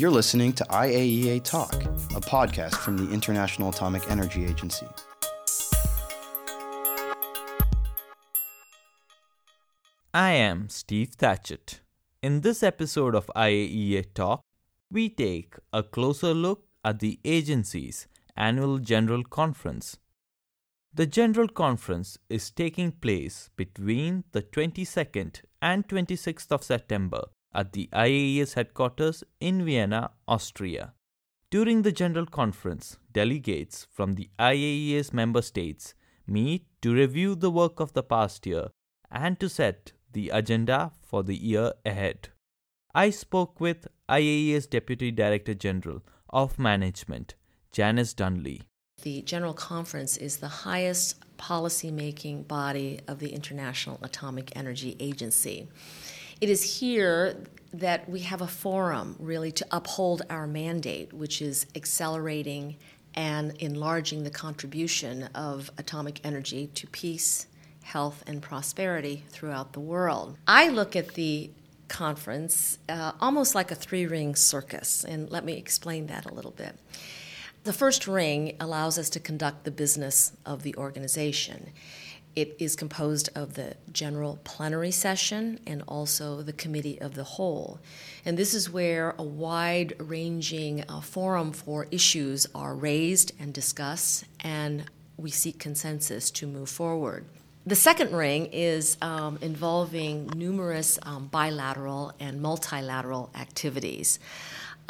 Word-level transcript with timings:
You're 0.00 0.10
listening 0.10 0.54
to 0.54 0.64
IAEA 0.64 1.44
Talk, 1.44 1.74
a 1.74 2.22
podcast 2.22 2.76
from 2.76 2.96
the 2.96 3.12
International 3.12 3.68
Atomic 3.68 4.10
Energy 4.10 4.46
Agency. 4.46 4.86
I 10.14 10.30
am 10.30 10.70
Steve 10.70 11.10
Thatchett. 11.18 11.80
In 12.22 12.40
this 12.40 12.62
episode 12.62 13.14
of 13.14 13.30
IAEA 13.36 14.06
Talk, 14.14 14.40
we 14.90 15.10
take 15.10 15.56
a 15.70 15.82
closer 15.82 16.32
look 16.32 16.64
at 16.82 17.00
the 17.00 17.20
agency's 17.22 18.08
annual 18.38 18.78
General 18.78 19.22
Conference. 19.22 19.98
The 20.94 21.04
General 21.04 21.48
Conference 21.48 22.16
is 22.30 22.50
taking 22.50 22.92
place 22.92 23.50
between 23.54 24.24
the 24.32 24.40
22nd 24.40 25.42
and 25.60 25.86
26th 25.86 26.50
of 26.52 26.64
September 26.64 27.24
at 27.54 27.72
the 27.72 27.88
IAEA's 27.92 28.54
headquarters 28.54 29.24
in 29.40 29.64
Vienna, 29.64 30.10
Austria. 30.28 30.94
During 31.50 31.82
the 31.82 31.92
General 31.92 32.26
Conference, 32.26 32.96
delegates 33.12 33.86
from 33.90 34.14
the 34.14 34.30
IAEA's 34.38 35.12
member 35.12 35.42
states 35.42 35.94
meet 36.26 36.66
to 36.82 36.94
review 36.94 37.34
the 37.34 37.50
work 37.50 37.80
of 37.80 37.92
the 37.92 38.04
past 38.04 38.46
year 38.46 38.68
and 39.10 39.38
to 39.40 39.48
set 39.48 39.92
the 40.12 40.28
agenda 40.30 40.92
for 41.00 41.22
the 41.24 41.36
year 41.36 41.72
ahead. 41.84 42.28
I 42.94 43.10
spoke 43.10 43.60
with 43.60 43.88
IAEA's 44.08 44.66
Deputy 44.66 45.10
Director 45.10 45.54
General 45.54 46.02
of 46.28 46.58
Management, 46.58 47.34
Janice 47.72 48.14
Dunn 48.14 48.42
Lee. 48.42 48.62
The 49.02 49.22
General 49.22 49.54
Conference 49.54 50.16
is 50.16 50.36
the 50.36 50.48
highest 50.48 51.16
policy-making 51.36 52.42
body 52.44 53.00
of 53.08 53.18
the 53.18 53.32
International 53.32 53.98
Atomic 54.02 54.54
Energy 54.54 54.96
Agency. 55.00 55.68
It 56.40 56.48
is 56.48 56.78
here 56.78 57.36
that 57.74 58.08
we 58.08 58.20
have 58.20 58.40
a 58.40 58.46
forum 58.46 59.14
really 59.18 59.52
to 59.52 59.66
uphold 59.70 60.22
our 60.30 60.46
mandate, 60.46 61.12
which 61.12 61.42
is 61.42 61.66
accelerating 61.74 62.76
and 63.14 63.54
enlarging 63.58 64.24
the 64.24 64.30
contribution 64.30 65.24
of 65.34 65.70
atomic 65.76 66.20
energy 66.24 66.68
to 66.68 66.86
peace, 66.86 67.46
health, 67.82 68.24
and 68.26 68.40
prosperity 68.40 69.24
throughout 69.28 69.74
the 69.74 69.80
world. 69.80 70.38
I 70.48 70.68
look 70.68 70.96
at 70.96 71.14
the 71.14 71.50
conference 71.88 72.78
uh, 72.88 73.12
almost 73.20 73.54
like 73.54 73.70
a 73.70 73.74
three 73.74 74.06
ring 74.06 74.34
circus, 74.34 75.04
and 75.04 75.30
let 75.30 75.44
me 75.44 75.58
explain 75.58 76.06
that 76.06 76.24
a 76.24 76.32
little 76.32 76.52
bit. 76.52 76.74
The 77.64 77.74
first 77.74 78.06
ring 78.06 78.56
allows 78.58 78.98
us 78.98 79.10
to 79.10 79.20
conduct 79.20 79.64
the 79.64 79.70
business 79.70 80.32
of 80.46 80.62
the 80.62 80.74
organization. 80.76 81.70
It 82.36 82.56
is 82.58 82.76
composed 82.76 83.28
of 83.34 83.54
the 83.54 83.74
general 83.92 84.38
plenary 84.44 84.92
session 84.92 85.58
and 85.66 85.82
also 85.88 86.42
the 86.42 86.52
committee 86.52 87.00
of 87.00 87.14
the 87.14 87.24
whole. 87.24 87.80
And 88.24 88.38
this 88.38 88.54
is 88.54 88.70
where 88.70 89.14
a 89.18 89.22
wide 89.22 89.94
ranging 89.98 90.84
uh, 90.88 91.00
forum 91.00 91.52
for 91.52 91.86
issues 91.90 92.46
are 92.54 92.74
raised 92.74 93.32
and 93.40 93.52
discussed, 93.52 94.24
and 94.40 94.84
we 95.16 95.30
seek 95.30 95.58
consensus 95.58 96.30
to 96.32 96.46
move 96.46 96.68
forward. 96.68 97.24
The 97.66 97.76
second 97.76 98.12
ring 98.12 98.46
is 98.52 98.96
um, 99.02 99.38
involving 99.42 100.30
numerous 100.34 100.98
um, 101.02 101.26
bilateral 101.26 102.12
and 102.18 102.40
multilateral 102.40 103.30
activities. 103.34 104.18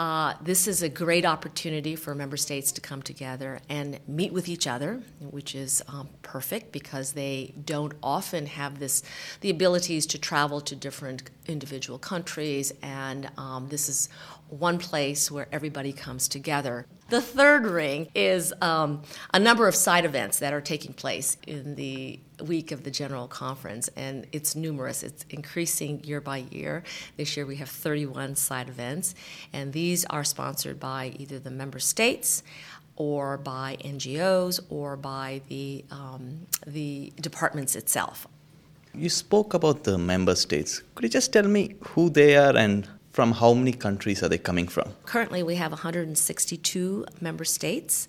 Uh, 0.00 0.32
this 0.40 0.66
is 0.66 0.82
a 0.82 0.88
great 0.88 1.26
opportunity 1.26 1.94
for 1.94 2.14
member 2.14 2.38
states 2.38 2.72
to 2.72 2.80
come 2.80 3.02
together 3.02 3.60
and 3.68 4.00
meet 4.08 4.32
with 4.32 4.48
each 4.48 4.66
other, 4.66 5.02
which 5.20 5.54
is 5.54 5.82
um, 5.88 6.08
perfect 6.22 6.72
because 6.72 7.12
they 7.12 7.52
don't 7.66 7.92
often 8.02 8.46
have 8.46 8.78
this 8.78 9.02
the 9.42 9.50
abilities 9.50 10.06
to 10.06 10.18
travel 10.18 10.58
to 10.58 10.74
different 10.74 11.28
individual 11.46 11.98
countries, 11.98 12.72
and 12.82 13.30
um, 13.36 13.68
this 13.68 13.90
is 13.90 14.08
one 14.50 14.78
place 14.78 15.30
where 15.30 15.46
everybody 15.52 15.92
comes 15.92 16.28
together. 16.28 16.86
The 17.08 17.20
third 17.20 17.66
ring 17.66 18.08
is 18.14 18.52
um, 18.60 19.02
a 19.34 19.38
number 19.38 19.66
of 19.66 19.74
side 19.74 20.04
events 20.04 20.38
that 20.38 20.52
are 20.52 20.60
taking 20.60 20.92
place 20.92 21.36
in 21.46 21.74
the 21.74 22.20
week 22.40 22.70
of 22.70 22.84
the 22.84 22.90
General 22.90 23.26
Conference, 23.26 23.88
and 23.96 24.26
it's 24.32 24.54
numerous. 24.54 25.02
It's 25.02 25.24
increasing 25.30 26.04
year 26.04 26.20
by 26.20 26.38
year. 26.50 26.84
This 27.16 27.36
year 27.36 27.46
we 27.46 27.56
have 27.56 27.68
31 27.68 28.36
side 28.36 28.68
events, 28.68 29.14
and 29.52 29.72
these 29.72 30.04
are 30.06 30.24
sponsored 30.24 30.78
by 30.78 31.12
either 31.18 31.38
the 31.38 31.50
member 31.50 31.80
states 31.80 32.42
or 32.96 33.38
by 33.38 33.76
NGOs 33.80 34.60
or 34.68 34.96
by 34.96 35.40
the, 35.48 35.84
um, 35.90 36.46
the 36.66 37.12
departments 37.20 37.74
itself. 37.74 38.26
You 38.94 39.08
spoke 39.08 39.54
about 39.54 39.84
the 39.84 39.98
member 39.98 40.34
states. 40.34 40.82
Could 40.94 41.04
you 41.04 41.08
just 41.08 41.32
tell 41.32 41.46
me 41.46 41.76
who 41.80 42.10
they 42.10 42.36
are 42.36 42.56
and 42.56 42.86
from 43.12 43.32
how 43.32 43.52
many 43.52 43.72
countries 43.72 44.22
are 44.22 44.28
they 44.28 44.38
coming 44.38 44.68
from? 44.68 44.94
Currently, 45.04 45.42
we 45.42 45.56
have 45.56 45.72
162 45.72 47.06
member 47.20 47.44
states, 47.44 48.08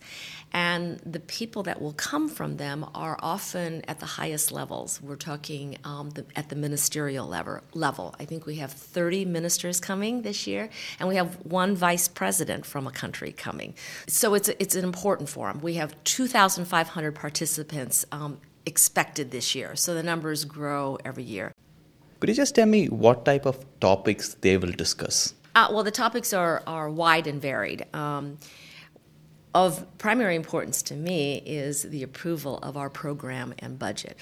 and 0.53 0.99
the 0.99 1.19
people 1.19 1.63
that 1.63 1.81
will 1.81 1.93
come 1.93 2.29
from 2.29 2.57
them 2.57 2.85
are 2.93 3.17
often 3.21 3.83
at 3.87 3.99
the 3.99 4.05
highest 4.05 4.51
levels. 4.51 5.01
We're 5.01 5.15
talking 5.15 5.77
um, 5.83 6.11
the, 6.11 6.25
at 6.35 6.49
the 6.49 6.55
ministerial 6.55 7.27
level, 7.27 7.61
level. 7.73 8.15
I 8.19 8.25
think 8.25 8.45
we 8.45 8.55
have 8.55 8.71
30 8.71 9.25
ministers 9.25 9.79
coming 9.79 10.21
this 10.21 10.45
year, 10.45 10.69
and 10.99 11.09
we 11.09 11.15
have 11.15 11.35
one 11.45 11.75
vice 11.75 12.07
president 12.07 12.65
from 12.65 12.85
a 12.85 12.91
country 12.91 13.31
coming. 13.31 13.73
So 14.07 14.33
it's, 14.35 14.49
it's 14.49 14.75
an 14.75 14.83
important 14.83 15.29
forum. 15.29 15.61
We 15.61 15.75
have 15.75 15.95
2,500 16.03 17.15
participants 17.15 18.05
um, 18.11 18.37
expected 18.65 19.31
this 19.31 19.55
year, 19.55 19.75
so 19.75 19.95
the 19.95 20.03
numbers 20.03 20.45
grow 20.45 20.97
every 21.03 21.23
year. 21.23 21.53
Could 22.21 22.29
you 22.29 22.35
just 22.35 22.53
tell 22.53 22.67
me 22.67 22.85
what 22.85 23.25
type 23.25 23.47
of 23.47 23.65
topics 23.79 24.35
they 24.41 24.55
will 24.55 24.73
discuss? 24.73 25.33
Uh, 25.55 25.69
well, 25.71 25.83
the 25.83 25.89
topics 25.89 26.33
are, 26.33 26.61
are 26.67 26.87
wide 26.87 27.25
and 27.25 27.41
varied. 27.41 27.83
Um, 27.95 28.37
of 29.55 29.85
primary 29.97 30.35
importance 30.35 30.83
to 30.83 30.93
me 30.93 31.41
is 31.47 31.81
the 31.81 32.03
approval 32.03 32.59
of 32.59 32.77
our 32.77 32.91
program 32.91 33.55
and 33.57 33.79
budget. 33.79 34.17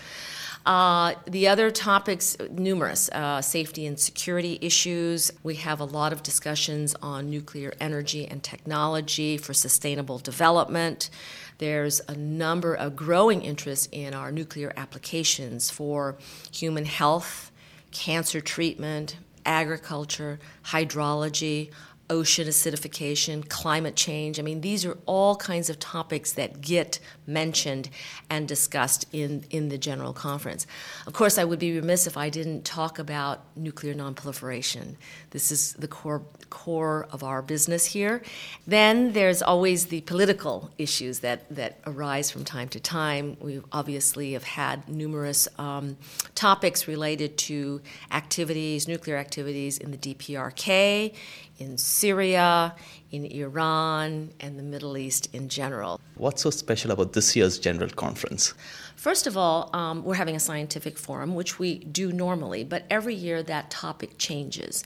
Uh, 0.65 1.15
the 1.27 1.49
other 1.49 1.69
topics, 1.71 2.37
numerous 2.49 3.09
uh, 3.09 3.41
safety 3.41 3.85
and 3.85 3.99
security 3.99 4.57
issues. 4.61 5.29
We 5.43 5.55
have 5.55 5.81
a 5.81 5.85
lot 5.85 6.13
of 6.13 6.23
discussions 6.23 6.95
on 7.01 7.29
nuclear 7.29 7.73
energy 7.81 8.25
and 8.25 8.41
technology 8.41 9.35
for 9.35 9.53
sustainable 9.53 10.19
development. 10.19 11.09
There's 11.57 11.99
a 12.07 12.15
number 12.15 12.73
of 12.73 12.95
growing 12.95 13.41
interest 13.41 13.89
in 13.91 14.13
our 14.13 14.31
nuclear 14.31 14.71
applications 14.77 15.69
for 15.69 16.17
human 16.49 16.85
health 16.85 17.51
cancer 17.91 18.41
treatment, 18.41 19.17
agriculture, 19.45 20.39
hydrology, 20.65 21.71
ocean 22.09 22.47
acidification, 22.47 23.47
climate 23.49 23.95
change. 23.95 24.39
I 24.39 24.41
mean, 24.41 24.61
these 24.61 24.85
are 24.85 24.97
all 25.05 25.35
kinds 25.35 25.69
of 25.69 25.79
topics 25.79 26.31
that 26.33 26.61
get 26.61 26.99
mentioned 27.27 27.89
and 28.29 28.47
discussed 28.47 29.05
in, 29.13 29.45
in 29.49 29.69
the 29.69 29.77
General 29.77 30.13
Conference. 30.13 30.65
Of 31.05 31.13
course, 31.13 31.37
I 31.37 31.43
would 31.43 31.59
be 31.59 31.75
remiss 31.75 32.07
if 32.07 32.17
I 32.17 32.29
didn't 32.29 32.65
talk 32.65 32.97
about 32.99 33.45
nuclear 33.55 33.93
nonproliferation. 33.93 34.95
This 35.29 35.51
is 35.51 35.73
the 35.73 35.87
core, 35.87 36.23
core 36.49 37.07
of 37.11 37.23
our 37.23 37.41
business 37.41 37.85
here. 37.85 38.23
Then 38.65 39.13
there's 39.13 39.41
always 39.41 39.87
the 39.87 40.01
political 40.01 40.71
issues 40.77 41.19
that, 41.19 41.47
that 41.55 41.79
arise 41.85 42.31
from 42.31 42.43
time 42.43 42.69
to 42.69 42.79
time. 42.79 43.37
We 43.39 43.61
obviously 43.71 44.33
have 44.33 44.43
had 44.43 44.89
numerous 44.89 45.47
um, 45.57 45.97
topics 46.33 46.87
related 46.87 47.37
to 47.37 47.81
activities, 48.11 48.87
nuclear 48.87 49.17
activities 49.17 49.77
in 49.77 49.91
the 49.91 49.97
DPRK, 49.97 51.13
in 51.59 51.77
Syria, 51.77 52.75
in 53.11 53.25
Iran, 53.25 54.31
and 54.39 54.57
the 54.57 54.63
Middle 54.63 54.97
East 54.97 55.33
in 55.33 55.49
general. 55.49 55.99
What's 56.15 56.41
so 56.41 56.49
special 56.49 56.91
about 56.91 57.13
this 57.13 57.35
year's 57.35 57.59
General 57.59 57.89
Conference? 57.89 58.53
First 58.95 59.27
of 59.27 59.37
all, 59.37 59.69
um, 59.73 60.03
we're 60.03 60.15
having 60.15 60.35
a 60.35 60.39
scientific 60.39 60.97
forum, 60.97 61.35
which 61.35 61.59
we 61.59 61.79
do 61.79 62.11
normally, 62.11 62.63
but 62.63 62.85
every 62.89 63.15
year 63.15 63.43
that 63.43 63.69
topic 63.69 64.17
changes. 64.17 64.83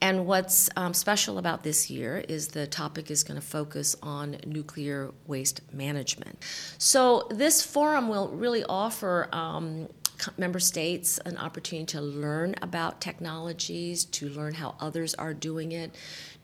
And 0.00 0.26
what's 0.26 0.68
um, 0.76 0.92
special 0.92 1.38
about 1.38 1.62
this 1.62 1.88
year 1.88 2.22
is 2.28 2.48
the 2.48 2.66
topic 2.66 3.10
is 3.10 3.24
going 3.24 3.40
to 3.40 3.46
focus 3.46 3.96
on 4.02 4.36
nuclear 4.44 5.12
waste 5.26 5.62
management. 5.72 6.42
So, 6.76 7.26
this 7.30 7.62
forum 7.62 8.08
will 8.08 8.28
really 8.28 8.62
offer 8.64 9.28
um, 9.32 9.88
member 10.36 10.58
states 10.58 11.18
an 11.18 11.36
opportunity 11.36 11.86
to 11.86 12.00
learn 12.00 12.54
about 12.62 13.00
technologies, 13.00 14.04
to 14.06 14.28
learn 14.28 14.54
how 14.54 14.74
others 14.80 15.14
are 15.14 15.34
doing 15.34 15.72
it, 15.72 15.94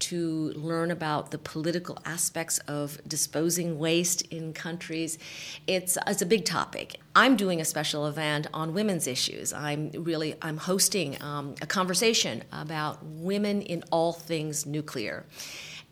to 0.01 0.53
learn 0.57 0.91
about 0.91 1.31
the 1.31 1.39
political 1.39 1.99
aspects 2.05 2.59
of 2.61 2.99
disposing 3.07 3.79
waste 3.79 4.23
in 4.23 4.53
countries. 4.53 5.19
It's, 5.67 5.97
it's 6.07 6.23
a 6.23 6.27
big 6.27 6.45
topic. 6.45 6.97
I'm 7.15 7.37
doing 7.37 7.61
a 7.61 7.65
special 7.65 8.07
event 8.07 8.47
on 8.53 8.75
women's 8.75 9.07
issues. 9.07 9.53
I'm 9.53 9.91
really 9.93 10.35
I'm 10.41 10.57
hosting 10.57 11.21
um, 11.23 11.55
a 11.61 11.67
conversation 11.67 12.43
about 12.53 13.05
women 13.05 13.63
in 13.63 13.85
all 13.91 14.13
things 14.13 14.67
nuclear. 14.67 15.25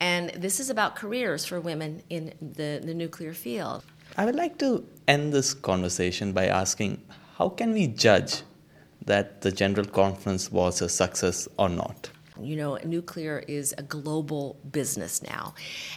And 0.01 0.31
this 0.31 0.61
is 0.61 0.71
about 0.71 0.97
careers 0.97 1.45
for 1.45 1.61
women 1.61 2.03
in 2.09 2.33
the, 2.41 2.81
the 2.83 2.95
nuclear 2.95 3.35
field. 3.35 3.85
I 4.17 4.25
would 4.25 4.35
like 4.35 4.59
to 4.59 4.85
end 5.07 5.33
this 5.33 5.53
conversation 5.53 6.33
by 6.33 6.47
asking 6.47 7.01
how 7.41 7.49
can 7.49 7.73
we 7.73 7.87
judge 7.87 8.43
that 9.07 9.41
the 9.41 9.51
General 9.51 9.87
Conference 9.87 10.53
was 10.53 10.83
a 10.83 10.91
success 10.91 11.49
or 11.59 11.71
not? 11.71 12.11
You 12.39 12.55
know, 12.55 12.79
nuclear 12.85 13.43
is 13.49 13.75
a 13.79 13.83
global 13.83 14.59
business 14.71 15.23
now, 15.23 15.55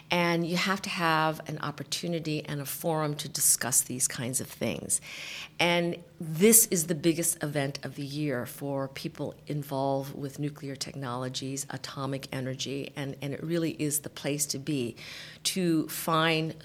and 0.09 0.47
you 0.47 0.55
have 0.55 0.81
to 0.83 0.89
have 0.89 1.41
an 1.47 1.59
opportunity 1.59 2.45
and 2.45 2.61
a 2.61 2.65
forum 2.65 3.15
to 3.15 3.27
discuss 3.27 3.81
these 3.81 4.07
kinds 4.07 4.39
of 4.39 4.47
things. 4.47 5.01
And 5.59 5.97
this 6.17 6.65
is 6.67 6.87
the 6.87 6.95
biggest 6.95 7.43
event 7.43 7.77
of 7.83 7.95
the 7.95 8.05
year 8.05 8.45
for 8.45 8.87
people 8.87 9.35
involved 9.45 10.15
with 10.15 10.39
nuclear 10.39 10.77
technologies, 10.77 11.65
atomic 11.69 12.29
energy, 12.31 12.93
and, 12.95 13.17
and 13.21 13.33
it 13.33 13.43
really 13.43 13.71
is 13.71 13.99
the 13.99 14.09
place 14.09 14.45
to 14.47 14.59
be 14.59 14.95
to 15.43 15.89
find 15.89 16.55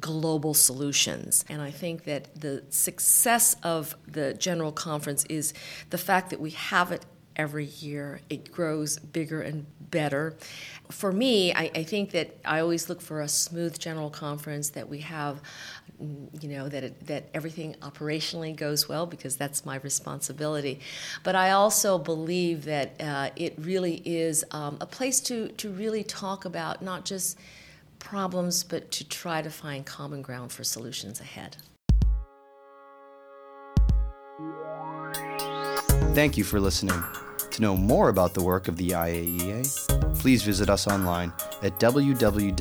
global 0.00 0.54
solutions. 0.54 1.44
And 1.48 1.60
I 1.62 1.70
think 1.70 2.04
that 2.04 2.40
the 2.40 2.64
success 2.70 3.56
of 3.62 3.94
the 4.06 4.34
General 4.34 4.72
Conference 4.72 5.24
is 5.26 5.54
the 5.90 5.98
fact 5.98 6.30
that 6.30 6.40
we 6.40 6.50
have 6.50 6.92
it 6.92 7.04
every 7.36 7.66
year. 7.66 8.20
It 8.28 8.52
grows 8.52 8.98
bigger 8.98 9.40
and 9.42 9.66
better. 9.90 10.36
For 10.90 11.12
me, 11.12 11.52
I, 11.54 11.70
I, 11.74 11.82
think 11.84 12.10
that 12.12 12.36
I 12.44 12.60
always 12.60 12.88
look 12.88 13.00
for 13.00 13.20
a 13.20 13.28
smooth 13.28 13.78
general 13.78 14.10
conference 14.10 14.70
that 14.70 14.88
we 14.88 14.98
have, 15.00 15.40
you 15.98 16.48
know, 16.48 16.68
that 16.68 16.84
it, 16.84 17.06
that 17.06 17.28
everything 17.34 17.74
operationally 17.80 18.54
goes 18.54 18.88
well 18.88 19.06
because 19.06 19.36
that's 19.36 19.64
my 19.64 19.76
responsibility. 19.76 20.80
But 21.22 21.36
I 21.36 21.52
also 21.52 21.98
believe 21.98 22.64
that 22.64 23.00
uh, 23.00 23.30
it 23.36 23.54
really 23.58 24.02
is 24.04 24.44
um, 24.50 24.78
a 24.80 24.86
place 24.86 25.20
to 25.22 25.48
to 25.48 25.70
really 25.70 26.04
talk 26.04 26.44
about 26.44 26.82
not 26.82 27.04
just 27.04 27.38
problems, 28.02 28.62
but 28.64 28.90
to 28.92 29.08
try 29.08 29.42
to 29.42 29.50
find 29.50 29.86
common 29.86 30.22
ground 30.22 30.52
for 30.52 30.64
solutions 30.64 31.20
ahead. 31.20 31.56
Thank 36.14 36.36
you 36.36 36.44
for 36.44 36.60
listening. 36.60 37.02
To 37.52 37.62
know 37.62 37.76
more 37.76 38.08
about 38.08 38.34
the 38.34 38.42
work 38.42 38.68
of 38.68 38.76
the 38.76 38.90
IAEA, 38.90 40.18
please 40.18 40.42
visit 40.42 40.68
us 40.68 40.86
online 40.86 41.32
at 41.62 41.78
www.iaea.org. 41.78 42.52